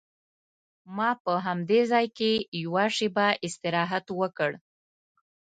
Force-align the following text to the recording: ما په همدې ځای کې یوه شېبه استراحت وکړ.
ما 0.95 1.09
په 1.23 1.33
همدې 1.45 1.79
ځای 1.91 2.05
کې 2.17 2.31
یوه 2.63 2.85
شېبه 2.95 3.27
استراحت 3.45 4.05
وکړ. 4.19 4.51